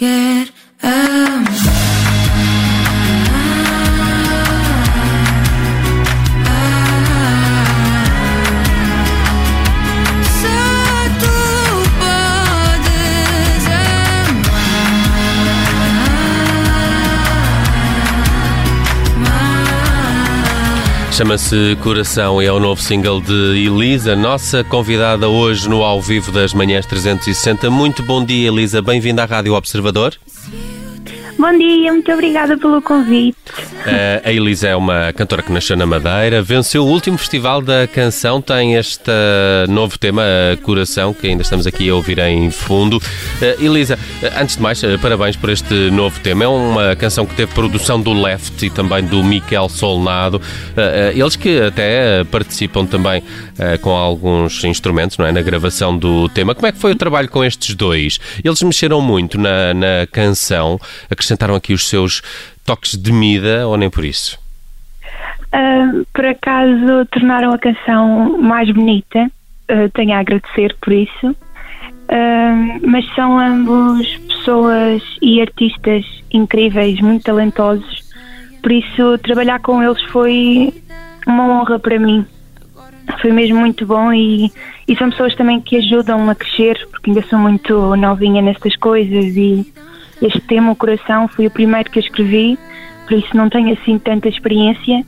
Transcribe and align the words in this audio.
again. 0.00 0.37
Chama-se 21.18 21.76
Coração 21.82 22.40
e 22.40 22.46
é 22.46 22.52
o 22.52 22.60
novo 22.60 22.80
single 22.80 23.20
de 23.20 23.66
Elisa, 23.66 24.14
nossa 24.14 24.62
convidada 24.62 25.28
hoje 25.28 25.68
no 25.68 25.82
Ao 25.82 26.00
Vivo 26.00 26.30
das 26.30 26.54
Manhãs 26.54 26.86
360. 26.86 27.68
Muito 27.68 28.04
bom 28.04 28.24
dia, 28.24 28.46
Elisa. 28.46 28.80
Bem-vinda 28.80 29.24
à 29.24 29.26
Rádio 29.26 29.54
Observador. 29.54 30.14
Bom 31.38 31.56
dia, 31.56 31.92
muito 31.92 32.10
obrigada 32.10 32.58
pelo 32.58 32.82
convite. 32.82 33.38
Eh, 33.86 34.22
a 34.24 34.32
Elisa 34.32 34.66
é 34.66 34.74
uma 34.74 35.12
cantora 35.12 35.40
que 35.40 35.52
nasceu 35.52 35.76
na 35.76 35.86
Madeira, 35.86 36.42
venceu 36.42 36.84
o 36.84 36.88
último 36.88 37.16
festival 37.16 37.62
da 37.62 37.86
canção, 37.86 38.42
tem 38.42 38.74
este 38.74 39.12
novo 39.68 39.96
tema, 39.96 40.24
Coração, 40.64 41.14
que 41.14 41.28
ainda 41.28 41.42
estamos 41.42 41.64
aqui 41.64 41.88
a 41.88 41.94
ouvir 41.94 42.18
em 42.18 42.50
fundo. 42.50 43.00
Eh, 43.40 43.56
Elisa, 43.60 43.96
eh, 44.20 44.32
antes 44.36 44.56
de 44.56 44.62
mais, 44.62 44.82
parabéns 45.00 45.36
por 45.36 45.48
este 45.50 45.72
novo 45.92 46.18
tema. 46.18 46.42
É 46.42 46.48
uma 46.48 46.96
canção 46.96 47.24
que 47.24 47.36
teve 47.36 47.54
produção 47.54 48.00
do 48.00 48.12
Left 48.12 48.66
e 48.66 48.68
também 48.68 49.04
do 49.04 49.22
Miquel 49.22 49.68
Solnado, 49.68 50.42
eles 51.14 51.36
que 51.36 51.60
até 51.60 52.24
participam 52.24 52.84
também 52.84 53.22
com 53.80 53.90
alguns 53.90 54.64
instrumentos 54.64 55.16
não 55.18 55.26
é, 55.26 55.32
na 55.32 55.42
gravação 55.42 55.96
do 55.96 56.28
tema. 56.28 56.54
Como 56.54 56.66
é 56.66 56.72
que 56.72 56.78
foi 56.78 56.92
o 56.92 56.96
trabalho 56.96 57.28
com 57.28 57.44
estes 57.44 57.74
dois? 57.74 58.18
Eles 58.42 58.60
mexeram 58.62 59.00
muito 59.00 59.38
na, 59.38 59.72
na 59.72 60.06
canção, 60.10 60.80
acrescentaram 61.28 61.54
aqui 61.54 61.72
os 61.72 61.86
seus 61.86 62.22
toques 62.64 62.96
de 62.96 63.12
mida 63.12 63.66
ou 63.66 63.76
nem 63.76 63.90
por 63.90 64.04
isso? 64.04 64.38
Ah, 65.52 65.92
por 66.14 66.26
acaso 66.26 67.06
tornaram 67.10 67.52
a 67.52 67.58
canção 67.58 68.38
mais 68.40 68.70
bonita, 68.70 69.30
Ah, 69.68 69.88
tenho 69.92 70.14
a 70.14 70.20
agradecer 70.20 70.74
por 70.80 70.92
isso. 70.92 71.36
Ah, 72.08 72.78
mas 72.82 73.04
são 73.14 73.38
ambos 73.38 74.16
pessoas 74.28 75.02
e 75.20 75.40
artistas 75.40 76.04
incríveis, 76.32 77.00
muito 77.00 77.24
talentosos, 77.24 78.02
por 78.62 78.72
isso 78.72 79.18
trabalhar 79.18 79.60
com 79.60 79.82
eles 79.82 80.02
foi 80.04 80.72
uma 81.26 81.46
honra 81.48 81.78
para 81.78 81.98
mim. 81.98 82.24
Foi 83.22 83.32
mesmo 83.32 83.58
muito 83.58 83.86
bom 83.86 84.12
e, 84.12 84.52
e 84.86 84.96
são 84.96 85.10
pessoas 85.10 85.34
também 85.34 85.60
que 85.60 85.76
ajudam 85.76 86.28
a 86.28 86.34
crescer, 86.34 86.86
porque 86.90 87.10
ainda 87.10 87.22
sou 87.28 87.38
muito 87.38 87.96
novinha 87.96 88.42
nestas 88.42 88.76
coisas 88.76 89.34
e 89.34 89.66
este 90.22 90.40
tema, 90.40 90.72
o 90.72 90.76
coração, 90.76 91.28
foi 91.28 91.46
o 91.46 91.50
primeiro 91.50 91.90
que 91.90 91.98
eu 91.98 92.02
escrevi, 92.02 92.58
por 93.06 93.16
isso 93.18 93.36
não 93.36 93.48
tenho 93.48 93.72
assim 93.72 93.98
tanta 93.98 94.28
experiência. 94.28 95.04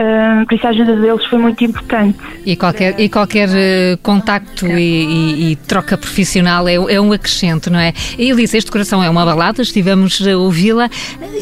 Ah, 0.00 0.44
por 0.48 0.54
isso 0.54 0.64
a 0.64 0.70
ajuda 0.70 0.94
deles 0.94 1.24
foi 1.24 1.40
muito 1.40 1.64
importante. 1.64 2.16
E 2.46 2.54
qualquer, 2.54 3.00
e 3.00 3.08
qualquer 3.08 3.48
eh, 3.52 3.98
contacto 4.00 4.64
e, 4.66 4.78
e- 4.80 5.52
e 5.52 5.56
troca 5.56 5.98
profissional 5.98 6.68
é, 6.68 6.74
é 6.74 7.00
um 7.00 7.12
acrescento, 7.12 7.68
não 7.68 7.80
é? 7.80 7.92
E 8.16 8.30
Elisa, 8.30 8.56
este 8.56 8.70
coração 8.70 9.02
é 9.02 9.10
uma 9.10 9.24
balada, 9.24 9.60
estivemos 9.60 10.24
a 10.24 10.36
ouvi-la 10.38 10.88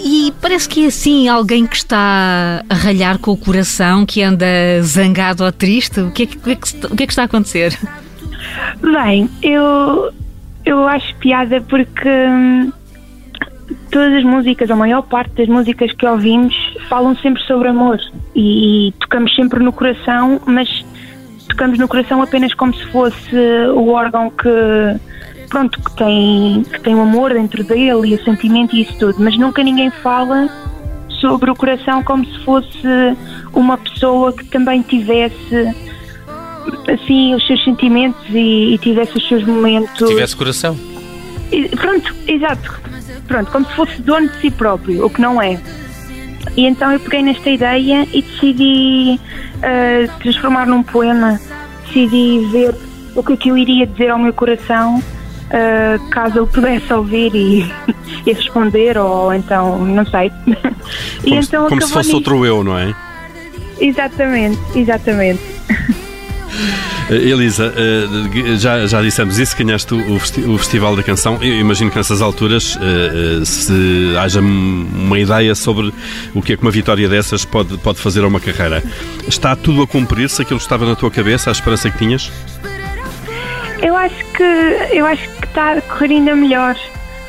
e 0.02 0.32
parece 0.40 0.66
que 0.70 0.84
é 0.84 0.86
assim 0.88 1.28
alguém 1.28 1.66
que 1.66 1.76
está 1.76 2.62
a 2.66 2.74
ralhar 2.74 3.18
com 3.18 3.32
o 3.32 3.36
coração, 3.36 4.06
que 4.06 4.22
anda 4.22 4.46
zangado 4.80 5.44
ou 5.44 5.52
triste. 5.52 6.00
O 6.00 6.10
que 6.10 6.22
é 6.22 6.26
que, 6.26 6.36
o 6.38 6.40
que, 6.40 6.50
é 6.52 6.56
que, 6.56 6.68
se- 6.68 6.86
o 6.86 6.96
que 6.96 7.02
é 7.02 7.06
que 7.06 7.12
está 7.12 7.22
a 7.22 7.26
acontecer? 7.26 7.78
Bem, 8.80 9.28
eu, 9.42 10.10
eu 10.64 10.88
acho 10.88 11.14
piada 11.16 11.60
porque 11.60 12.08
hum, 12.08 12.72
todas 13.91 14.12
as 14.14 14.24
músicas, 14.24 14.70
a 14.70 14.76
maior 14.76 15.02
parte 15.02 15.32
das 15.34 15.48
músicas 15.48 15.92
que 15.92 16.06
ouvimos 16.06 16.54
falam 16.88 17.16
sempre 17.16 17.42
sobre 17.44 17.69
amor 17.69 17.98
e, 18.34 18.92
tocamos 19.00 19.34
sempre 19.34 19.62
no 19.62 19.72
coração, 19.72 20.41
mas 20.47 20.84
tocamos 21.48 21.78
no 21.78 21.88
coração 21.88 22.22
apenas 22.22 22.53
como 22.54 22.74
se 22.74 22.84
fosse 22.86 23.36
o 23.74 23.88
órgão 23.88 24.30
que 24.30 24.48
pronto, 25.48 25.80
que 25.80 25.97
tem, 25.97 26.62
que 26.65 26.80
tem 26.80 26.94
o 26.94 27.03
amor 27.03 27.33
dentro 27.33 27.62
dele 27.65 28.09
e 28.09 28.15
o 28.15 28.24
sentimento 28.24 28.74
e 28.74 28.83
isso 28.83 28.98
tudo, 28.98 29.15
mas 29.18 29.38
nunca 29.38 29.62
ninguém 29.62 29.91
fala 29.91 30.48
sobre 31.21 31.50
o 31.50 31.54
coração 31.54 32.03
como 32.03 32.24
se 32.24 32.38
fosse 32.44 33.16
uma 33.53 33.78
pessoa 33.78 34.33
que 34.33 34.44
também 34.47 34.83
tivesse 34.83 35.74
assim 36.92 37.34
os 37.34 37.47
seus 37.47 37.62
sentimentos 37.65 38.22
e, 38.30 38.74
e 38.74 38.78
tivesse 38.78 39.16
os 39.16 39.28
seus 39.28 39.44
momentos. 39.44 40.09
Tivesse 40.09 40.36
coração. 40.36 40.77
E- 41.53 41.68
Pronto, 41.68 42.15
exato. 42.27 42.80
Pronto, 43.26 43.50
como 43.50 43.66
se 43.66 43.72
fosse 43.74 44.00
dono 44.02 44.28
de 44.28 44.40
si 44.40 44.50
próprio, 44.50 45.04
o 45.04 45.10
que 45.10 45.20
não 45.20 45.40
é. 45.42 45.58
E 46.56 46.64
então 46.66 46.92
eu 46.92 47.00
peguei 47.00 47.22
nesta 47.22 47.50
ideia 47.50 48.06
e 48.12 48.22
decidi 48.22 49.20
ah, 49.62 50.08
transformar 50.20 50.66
num 50.66 50.82
poema. 50.82 51.40
Decidi 51.86 52.46
ver 52.50 52.74
o 53.14 53.22
que 53.22 53.32
é 53.32 53.36
que 53.36 53.48
eu 53.50 53.56
iria 53.58 53.86
dizer 53.86 54.10
ao 54.10 54.18
meu 54.18 54.32
coração 54.32 55.02
ah, 55.50 55.98
caso 56.10 56.38
ele 56.40 56.46
pudesse 56.46 56.92
ouvir 56.92 57.34
e, 57.34 57.72
e 58.26 58.32
responder, 58.32 58.96
ou 58.96 59.32
então, 59.34 59.84
não 59.84 60.06
sei. 60.06 60.30
e 61.24 61.30
Como, 61.30 61.42
se- 61.42 61.48
então 61.48 61.68
como 61.68 61.82
se 61.82 61.92
fosse 61.92 62.08
nisso. 62.08 62.16
outro 62.16 62.44
eu, 62.46 62.62
não 62.64 62.78
é? 62.78 62.94
Exatamente, 63.80 64.58
exatamente. 64.74 65.40
Eh, 67.08 67.14
Elisa, 67.14 67.72
eh, 67.76 68.56
já, 68.56 68.86
já 68.86 69.00
dissemos 69.00 69.38
isso, 69.38 69.56
ganhaste 69.56 69.94
o, 69.94 70.14
o 70.16 70.18
festi- 70.18 70.41
o 70.42 70.58
Festival 70.58 70.97
da 70.97 71.03
Canção. 71.03 71.38
Eu 71.41 71.54
imagino 71.60 71.91
que 71.91 71.97
nessas 71.97 72.20
alturas 72.20 72.76
eh, 72.82 73.44
se 73.44 74.14
haja 74.18 74.41
uma 74.41 75.18
ideia 75.18 75.54
sobre 75.54 75.92
o 76.34 76.42
que 76.42 76.53
é 76.53 76.56
que 76.56 76.62
uma 76.62 76.70
vitória 76.70 77.08
dessas 77.08 77.44
pode, 77.44 77.78
pode 77.78 77.98
fazer 78.00 78.24
a 78.24 78.26
uma 78.26 78.41
carreira. 78.41 78.82
Está 79.28 79.54
tudo 79.54 79.82
a 79.82 79.86
cumprir-se 79.86 80.42
aquilo 80.42 80.58
que 80.58 80.64
estava 80.64 80.84
na 80.84 80.97
tua 80.97 81.10
cabeça, 81.10 81.50
a 81.50 81.53
esperança 81.53 81.91
que 81.91 81.98
tinhas? 81.98 82.30
Eu 83.82 83.97
acho 83.97 84.24
que 84.32 84.42
eu 84.42 85.06
acho 85.06 85.28
que 85.38 85.47
está 85.47 85.72
a 85.74 85.80
correr 85.82 86.06
ainda 86.14 86.34
melhor. 86.34 86.76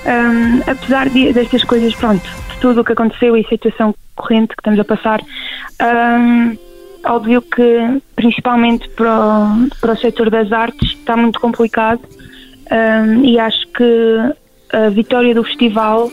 Hum, 0.05 0.61
apesar 0.65 1.09
de, 1.09 1.33
destas 1.33 1.63
coisas, 1.65 1.93
pronto, 1.93 2.23
de 2.23 2.57
tudo 2.61 2.79
o 2.81 2.83
que 2.83 2.93
aconteceu 2.93 3.35
e 3.35 3.43
situação 3.43 3.93
corrente 4.15 4.47
que 4.55 4.61
estamos 4.61 4.79
a 4.79 4.85
passar, 4.85 5.19
hum, 5.81 6.57
óbvio 7.07 7.41
que, 7.41 8.01
principalmente 8.15 8.87
para 8.89 9.19
o, 9.19 9.79
para 9.79 9.93
o 9.93 9.97
setor 9.97 10.29
das 10.29 10.51
artes, 10.51 10.91
está 10.91 11.15
muito 11.15 11.39
complicado 11.39 12.01
um, 12.71 13.23
e 13.23 13.39
acho 13.39 13.67
que 13.69 14.33
a 14.73 14.89
vitória 14.89 15.33
do 15.33 15.43
festival 15.43 16.11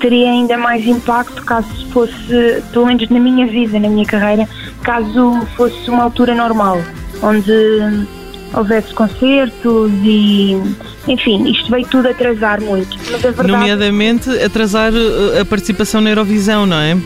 teria 0.00 0.30
ainda 0.30 0.58
mais 0.58 0.86
impacto 0.86 1.44
caso 1.44 1.86
fosse, 1.92 2.62
pelo 2.72 2.86
menos 2.86 3.08
na 3.08 3.20
minha 3.20 3.46
vida, 3.46 3.78
na 3.78 3.88
minha 3.88 4.04
carreira, 4.04 4.48
caso 4.82 5.40
fosse 5.56 5.88
uma 5.88 6.02
altura 6.02 6.34
normal, 6.34 6.78
onde 7.22 8.08
houvesse 8.54 8.92
concertos 8.92 9.92
e 10.02 10.60
enfim, 11.08 11.50
isto 11.50 11.70
veio 11.70 11.86
tudo 11.86 12.08
atrasar 12.08 12.60
muito. 12.60 12.96
Mas 13.10 13.24
a 13.24 13.30
verdade 13.30 13.48
Nomeadamente 13.48 14.30
atrasar 14.42 14.92
uh, 14.92 15.40
a 15.40 15.44
participação 15.44 16.00
na 16.00 16.10
Eurovisão, 16.10 16.66
não 16.66 16.76
é? 16.76 16.96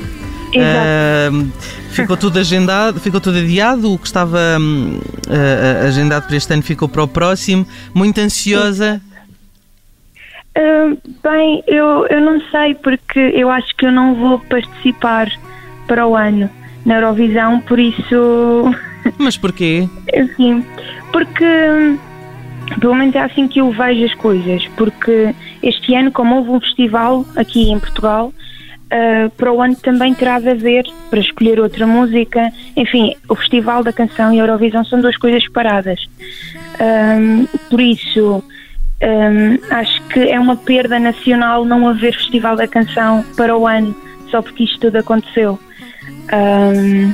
Uh, 0.61 1.53
ficou 1.91 2.17
tudo 2.17 2.38
agendado, 2.38 3.00
ficou 3.00 3.20
tudo 3.20 3.38
adiado, 3.38 3.93
o 3.93 3.99
que 3.99 4.06
estava 4.06 4.38
uh, 4.38 5.87
agendado 5.87 6.26
para 6.26 6.37
este 6.37 6.53
ano 6.53 6.62
ficou 6.62 6.88
para 6.88 7.03
o 7.03 7.08
próximo. 7.08 7.67
Muito 7.94 8.20
ansiosa. 8.20 9.00
Ah, 10.56 10.97
bem, 11.23 11.62
eu, 11.67 12.06
eu 12.06 12.20
não 12.20 12.41
sei 12.50 12.75
porque 12.75 13.19
eu 13.19 13.50
acho 13.50 13.76
que 13.76 13.87
eu 13.87 13.93
não 13.93 14.14
vou 14.14 14.38
participar 14.38 15.29
para 15.87 16.06
o 16.06 16.17
ano 16.17 16.49
na 16.85 16.94
Eurovisão, 16.94 17.61
por 17.61 17.79
isso, 17.79 18.75
Mas 19.19 19.37
porquê? 19.37 19.88
assim, 20.14 20.64
porque 21.12 21.44
hum, 21.44 21.99
pelo 22.81 22.94
menos 22.94 23.14
é 23.14 23.20
assim 23.20 23.47
que 23.47 23.61
eu 23.61 23.70
vejo 23.70 24.05
as 24.05 24.14
coisas, 24.14 24.67
porque 24.76 25.35
este 25.62 25.94
ano, 25.94 26.11
como 26.11 26.37
houve 26.37 26.50
um 26.50 26.61
festival 26.61 27.26
aqui 27.37 27.70
em 27.70 27.79
Portugal, 27.79 28.32
ah, 28.91 29.31
para 29.37 29.53
o 29.53 29.61
ano 29.61 29.77
também 29.77 30.15
terá 30.15 30.38
de 30.38 30.49
haver 30.49 30.85
para 31.11 31.19
escolher 31.19 31.59
outra 31.61 31.87
música. 31.87 32.53
Enfim, 32.77 33.15
o 33.29 33.35
Festival 33.35 33.83
da 33.83 33.93
Canção 33.93 34.33
e 34.33 34.41
a 34.41 34.43
Eurovisão 34.43 34.85
são 34.85 35.00
duas 35.00 35.17
coisas 35.17 35.43
separadas. 35.43 36.00
Ahm, 36.79 37.47
por 37.69 37.81
isso, 37.81 38.43
ahm, 39.03 39.59
acho 39.71 40.03
que 40.09 40.21
é 40.21 40.38
uma 40.38 40.56
perda 40.56 40.99
nacional 40.99 41.65
não 41.65 41.88
haver 41.88 42.15
Festival 42.15 42.56
da 42.56 42.69
Canção 42.69 43.25
para 43.37 43.56
o 43.56 43.67
ano, 43.67 43.94
só 44.31 44.41
porque 44.41 44.65
isto 44.65 44.79
tudo 44.79 44.99
aconteceu. 44.99 45.59
Ahm, 46.33 47.12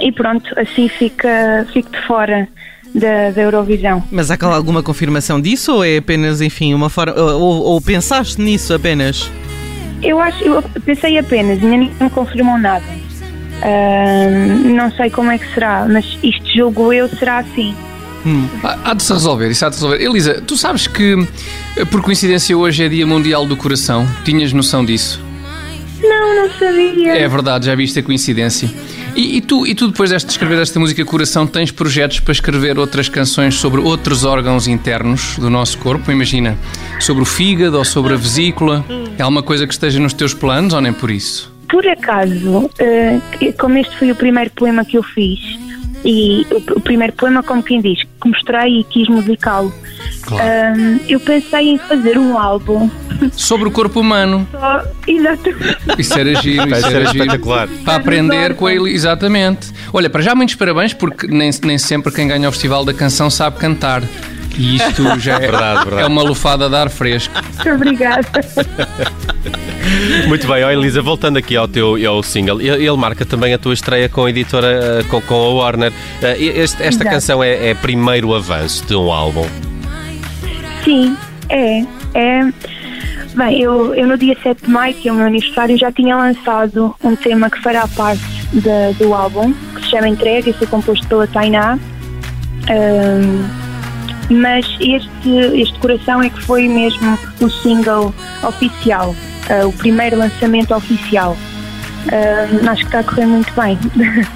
e 0.00 0.12
pronto, 0.12 0.52
assim 0.58 0.88
fica, 0.88 1.66
fico 1.72 1.90
de 1.90 2.00
fora 2.02 2.48
da, 2.94 3.30
da 3.30 3.42
Eurovisão. 3.42 4.02
Mas 4.10 4.30
há 4.30 4.36
alguma 4.42 4.82
confirmação 4.82 5.40
disso 5.40 5.72
ou 5.76 5.84
é 5.84 5.98
apenas, 5.98 6.40
enfim, 6.40 6.74
uma 6.74 6.90
forma. 6.90 7.14
Ou, 7.14 7.62
ou 7.62 7.80
pensaste 7.80 8.40
nisso 8.40 8.74
apenas? 8.74 9.30
Eu 10.02 10.20
acho, 10.20 10.44
eu 10.44 10.62
pensei 10.84 11.18
apenas, 11.18 11.62
ainda 11.62 11.76
ninguém 11.76 11.92
me 12.00 12.10
confirmou 12.10 12.58
nada. 12.58 12.84
Ahm, 13.62 14.74
não 14.74 14.90
sei 14.92 15.10
como 15.10 15.30
é 15.30 15.38
que 15.38 15.52
será, 15.54 15.86
mas 15.88 16.04
isto 16.22 16.46
julgo 16.54 16.92
eu 16.92 17.08
será 17.08 17.38
assim. 17.38 17.74
Há 18.62 18.90
há 18.90 18.94
de 18.94 19.02
se 19.04 19.12
resolver, 19.12 19.48
isso 19.50 19.64
há 19.64 19.68
de 19.68 19.76
se 19.76 19.82
resolver. 19.82 20.04
Elisa, 20.04 20.42
tu 20.44 20.56
sabes 20.56 20.86
que, 20.86 21.16
eh, 21.76 21.84
por 21.84 22.02
coincidência, 22.02 22.56
hoje 22.56 22.84
é 22.84 22.88
Dia 22.88 23.06
Mundial 23.06 23.46
do 23.46 23.56
Coração? 23.56 24.06
Tinhas 24.24 24.52
noção 24.52 24.84
disso? 24.84 25.22
Não, 26.02 26.34
não 26.36 26.50
sabia. 26.58 27.16
É 27.16 27.28
verdade, 27.28 27.66
já 27.66 27.74
viste 27.74 27.98
a 28.00 28.02
coincidência. 28.02 28.68
E, 29.16 29.38
e 29.38 29.40
tu, 29.40 29.66
e 29.66 29.74
tu, 29.74 29.88
depois 29.88 30.10
de 30.10 30.16
escrever 30.16 30.58
esta 30.58 30.78
música 30.78 31.02
Coração, 31.02 31.46
tens 31.46 31.70
projetos 31.70 32.20
para 32.20 32.32
escrever 32.32 32.78
outras 32.78 33.08
canções 33.08 33.54
sobre 33.54 33.80
outros 33.80 34.24
órgãos 34.24 34.68
internos 34.68 35.38
do 35.38 35.48
nosso 35.48 35.78
corpo? 35.78 36.12
Imagina, 36.12 36.58
sobre 37.00 37.22
o 37.22 37.26
fígado 37.26 37.78
ou 37.78 37.84
sobre 37.84 38.12
a 38.12 38.16
vesícula? 38.16 38.84
É 39.18 39.22
alguma 39.22 39.42
coisa 39.42 39.66
que 39.66 39.72
esteja 39.72 39.98
nos 39.98 40.12
teus 40.12 40.34
planos 40.34 40.74
ou 40.74 40.82
nem 40.82 40.92
por 40.92 41.10
isso? 41.10 41.50
Por 41.70 41.88
acaso, 41.88 42.70
eh, 42.78 43.18
como 43.58 43.78
este 43.78 43.96
foi 43.96 44.10
o 44.10 44.14
primeiro 44.14 44.50
poema 44.50 44.84
que 44.84 44.98
eu 44.98 45.02
fiz, 45.02 45.40
e 46.06 46.46
o, 46.50 46.78
o 46.78 46.80
primeiro 46.80 47.12
poema, 47.12 47.42
como 47.42 47.62
quem 47.62 47.80
diz, 47.80 48.02
que 48.02 48.28
mostrei 48.28 48.80
e 48.80 48.84
quis 48.84 49.08
musicá-lo, 49.08 49.72
ahm, 50.30 51.00
eu 51.08 51.18
pensei 51.18 51.70
em 51.70 51.78
fazer 51.78 52.16
um 52.16 52.38
álbum 52.38 52.88
Sobre 53.32 53.68
o 53.68 53.70
corpo 53.70 54.00
humano. 54.00 54.46
só. 54.52 54.82
Exatamente. 55.06 55.76
Isso 55.98 56.18
era 56.18 56.34
giro, 56.34 56.68
isso 56.68 56.80
ser 56.88 56.96
era 56.96 57.06
giro. 57.06 57.24
espetacular. 57.24 57.68
Para 57.84 57.96
aprender 57.96 58.54
com 58.54 58.68
ele, 58.68 58.90
exatamente. 58.92 59.72
Olha, 59.92 60.10
para 60.10 60.22
já 60.22 60.34
muitos 60.34 60.54
parabéns, 60.54 60.92
porque 60.92 61.26
nem, 61.26 61.50
nem 61.64 61.78
sempre 61.78 62.12
quem 62.12 62.28
ganha 62.28 62.48
o 62.48 62.52
Festival 62.52 62.84
da 62.84 62.92
Canção 62.94 63.30
sabe 63.30 63.58
cantar. 63.58 64.02
E 64.58 64.76
isto 64.76 65.18
já 65.20 65.34
é, 65.36 65.38
Verdade, 65.40 65.84
verdade. 65.84 66.02
é 66.02 66.06
uma 66.06 66.22
lufada 66.22 66.68
de 66.68 66.74
ar 66.76 66.88
fresco. 66.90 67.34
Muito 67.56 67.70
obrigada. 67.74 68.26
Muito 70.26 70.46
bem, 70.46 70.64
ó 70.64 70.70
Elisa, 70.70 71.00
voltando 71.02 71.36
aqui 71.38 71.56
ao 71.56 71.68
teu 71.68 71.96
ao 72.08 72.22
single, 72.22 72.60
ele, 72.60 72.84
ele 72.86 72.96
marca 72.96 73.24
também 73.24 73.52
a 73.54 73.58
tua 73.58 73.74
estreia 73.74 74.08
com 74.08 74.24
a 74.24 74.30
editora, 74.30 74.66
eh, 75.00 75.04
com, 75.08 75.20
com 75.20 75.34
a 75.34 75.48
Warner. 75.54 75.92
Eh, 76.22 76.36
este- 76.42 76.82
esta 76.82 76.86
Exato. 77.02 77.10
canção 77.10 77.44
é, 77.44 77.68
é 77.70 77.74
primeiro 77.74 78.34
avanço 78.34 78.84
de 78.86 78.94
um 78.96 79.12
álbum. 79.12 79.46
Sim, 80.84 81.16
é. 81.48 81.82
é. 82.14 82.40
Bem, 83.34 83.60
eu, 83.60 83.94
eu 83.94 84.06
no 84.06 84.16
dia 84.16 84.36
7 84.42 84.64
de 84.64 84.70
maio, 84.70 84.94
que 84.94 85.08
é 85.08 85.12
o 85.12 85.14
meu 85.16 85.26
aniversário, 85.26 85.76
já 85.78 85.92
tinha 85.92 86.16
lançado 86.16 86.94
um 87.04 87.14
tema 87.14 87.50
que 87.50 87.60
fará 87.60 87.86
parte 87.88 88.22
da- 88.54 88.92
do 88.98 89.12
álbum, 89.12 89.52
que 89.74 89.82
se 89.82 89.90
chama 89.90 90.08
Entrega 90.08 90.48
e 90.48 90.52
foi 90.54 90.66
composto 90.66 91.06
pela 91.06 91.26
Tainá. 91.26 91.78
Ahm, 92.68 93.44
mas 94.30 94.66
este, 94.80 95.30
este 95.54 95.78
coração 95.78 96.22
é 96.22 96.30
que 96.30 96.42
foi 96.42 96.68
mesmo 96.68 97.18
o 97.40 97.48
single 97.48 98.14
oficial, 98.42 99.14
ah, 99.48 99.66
o 99.66 99.72
primeiro 99.72 100.16
lançamento 100.16 100.74
oficial. 100.74 101.36
Ahm, 102.12 102.68
acho 102.68 102.82
que 102.82 102.86
está 102.88 103.00
a 103.00 103.04
correr 103.04 103.26
muito 103.26 103.52
bem. 103.54 103.78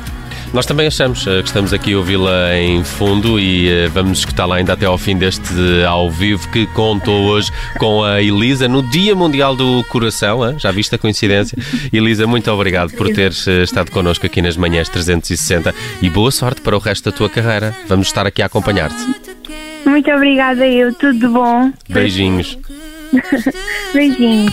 Nós 0.53 0.67
também 0.67 0.89
achamos 0.89 1.25
eh, 1.29 1.43
que 1.43 1.47
estamos 1.47 1.73
aqui 1.73 1.93
a 1.93 1.99
ouvi-la 1.99 2.57
em 2.57 2.83
fundo 2.83 3.39
e 3.39 3.87
vamos 3.87 4.19
escutá-la 4.19 4.57
ainda 4.57 4.73
até 4.73 4.85
ao 4.85 4.99
fim 4.99 5.17
deste 5.17 5.45
ao 5.87 6.11
vivo 6.11 6.49
que 6.49 6.67
contou 6.69 7.27
hoje 7.27 7.53
com 7.79 8.03
a 8.03 8.21
Elisa 8.21 8.67
no 8.67 8.83
Dia 8.83 9.15
Mundial 9.15 9.55
do 9.55 9.85
Coração. 9.85 10.45
hein? 10.45 10.57
Já 10.59 10.73
viste 10.73 10.93
a 10.93 10.99
coincidência? 10.99 11.57
Elisa, 11.93 12.27
muito 12.27 12.51
obrigado 12.51 12.91
por 12.95 13.09
teres 13.13 13.47
estado 13.47 13.93
connosco 13.93 14.27
aqui 14.27 14.43
nas 14.43 14.57
manhãs 14.57 14.89
360 14.89 15.73
e 16.03 16.11
boa 16.11 16.33
sorte 16.33 16.61
para 16.61 16.75
o 16.75 16.81
resto 16.81 17.09
da 17.13 17.17
tua 17.17 17.31
carreira. 17.31 17.73
Vamos 17.87 18.09
estar 18.09 18.27
aqui 18.27 18.43
a 18.43 18.47
acompanhar-te. 18.47 19.30
Muito 19.85 20.11
obrigada, 20.11 20.67
eu. 20.67 20.95
Tudo 20.95 21.31
bom. 21.31 21.73
Beijinhos. 21.89 22.59
Beijinhos. 23.93 24.53